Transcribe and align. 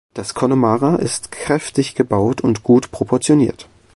Das 0.15 0.33
Connemara 0.33 0.95
ist 0.95 1.31
kräftig 1.31 1.93
gebaut 1.93 2.41
und 2.41 2.63
gut 2.63 2.89
proportioniert. 2.89 3.69